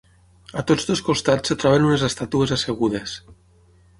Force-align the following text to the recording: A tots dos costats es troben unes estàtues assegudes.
A 0.59 0.63
tots 0.71 0.87
dos 0.91 1.01
costats 1.09 1.53
es 1.55 1.59
troben 1.65 1.85
unes 1.91 2.07
estàtues 2.09 2.55
assegudes. 2.57 3.17